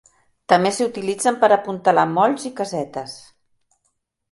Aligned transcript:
També 0.53 0.71
s'utilitzen 0.77 1.37
per 1.43 1.51
apuntalar 1.59 2.07
molls 2.15 2.49
i 2.51 2.55
casetes. 2.63 3.17